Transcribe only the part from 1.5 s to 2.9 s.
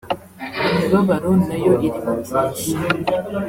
yo irimo byinshi